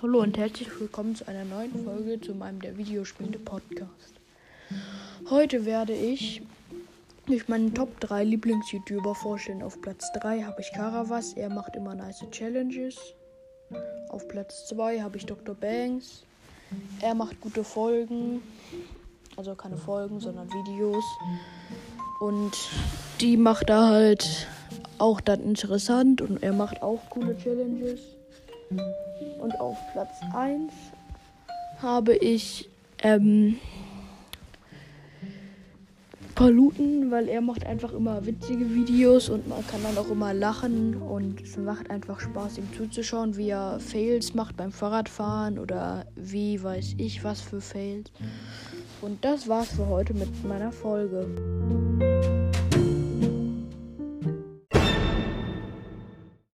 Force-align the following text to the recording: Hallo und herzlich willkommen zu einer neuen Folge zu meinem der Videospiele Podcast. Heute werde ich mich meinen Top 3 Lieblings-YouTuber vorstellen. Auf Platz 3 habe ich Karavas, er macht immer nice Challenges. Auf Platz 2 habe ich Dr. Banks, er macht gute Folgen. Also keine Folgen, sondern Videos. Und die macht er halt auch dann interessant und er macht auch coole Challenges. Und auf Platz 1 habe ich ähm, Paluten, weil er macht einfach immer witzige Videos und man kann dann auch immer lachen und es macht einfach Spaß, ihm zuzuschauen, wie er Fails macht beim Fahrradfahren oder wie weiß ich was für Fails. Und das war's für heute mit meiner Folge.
Hallo 0.00 0.20
und 0.20 0.38
herzlich 0.38 0.68
willkommen 0.78 1.16
zu 1.16 1.26
einer 1.26 1.44
neuen 1.44 1.84
Folge 1.84 2.20
zu 2.20 2.32
meinem 2.32 2.60
der 2.60 2.76
Videospiele 2.78 3.36
Podcast. 3.40 4.14
Heute 5.28 5.64
werde 5.64 5.92
ich 5.92 6.40
mich 7.26 7.48
meinen 7.48 7.74
Top 7.74 7.98
3 7.98 8.22
Lieblings-YouTuber 8.22 9.16
vorstellen. 9.16 9.60
Auf 9.60 9.80
Platz 9.80 10.12
3 10.20 10.42
habe 10.42 10.60
ich 10.60 10.70
Karavas, 10.72 11.32
er 11.32 11.50
macht 11.50 11.74
immer 11.74 11.96
nice 11.96 12.24
Challenges. 12.30 12.96
Auf 14.10 14.28
Platz 14.28 14.68
2 14.68 15.00
habe 15.00 15.16
ich 15.16 15.26
Dr. 15.26 15.56
Banks, 15.56 16.22
er 17.00 17.16
macht 17.16 17.40
gute 17.40 17.64
Folgen. 17.64 18.40
Also 19.36 19.56
keine 19.56 19.78
Folgen, 19.78 20.20
sondern 20.20 20.48
Videos. 20.48 21.04
Und 22.20 22.52
die 23.20 23.36
macht 23.36 23.68
er 23.68 23.88
halt 23.88 24.46
auch 24.98 25.20
dann 25.20 25.42
interessant 25.42 26.20
und 26.20 26.40
er 26.40 26.52
macht 26.52 26.82
auch 26.82 27.10
coole 27.10 27.36
Challenges. 27.36 28.17
Und 28.70 29.60
auf 29.60 29.76
Platz 29.92 30.20
1 30.34 30.72
habe 31.80 32.16
ich 32.16 32.68
ähm, 33.02 33.58
Paluten, 36.34 37.10
weil 37.10 37.28
er 37.28 37.40
macht 37.40 37.66
einfach 37.66 37.92
immer 37.92 38.24
witzige 38.24 38.72
Videos 38.72 39.28
und 39.28 39.48
man 39.48 39.66
kann 39.66 39.82
dann 39.82 39.98
auch 39.98 40.08
immer 40.08 40.32
lachen 40.32 40.94
und 40.94 41.40
es 41.40 41.56
macht 41.56 41.90
einfach 41.90 42.20
Spaß, 42.20 42.58
ihm 42.58 42.72
zuzuschauen, 42.76 43.36
wie 43.36 43.48
er 43.48 43.80
Fails 43.80 44.34
macht 44.34 44.56
beim 44.56 44.70
Fahrradfahren 44.70 45.58
oder 45.58 46.06
wie 46.14 46.62
weiß 46.62 46.94
ich 46.98 47.24
was 47.24 47.40
für 47.40 47.60
Fails. 47.60 48.12
Und 49.00 49.24
das 49.24 49.48
war's 49.48 49.72
für 49.72 49.88
heute 49.88 50.14
mit 50.14 50.44
meiner 50.44 50.70
Folge. 50.70 51.26